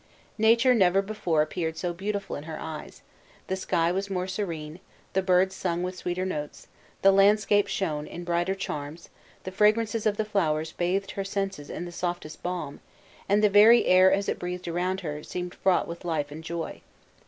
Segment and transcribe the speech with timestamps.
[0.39, 3.03] Nature never before appeared so beautiful in her eyes,
[3.45, 4.79] the sky was more serene,
[5.13, 6.67] the birds sung with sweeter notes,
[7.03, 9.09] the landscape shone in brighter charms;
[9.43, 12.79] the fragrances of the flowers bathed her senses in the softest balm;
[13.29, 16.81] and the very air as it breathed around her, seemed fraught with life and joy.